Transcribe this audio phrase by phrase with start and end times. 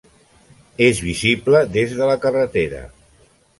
[0.85, 2.83] És visible des de la carretera.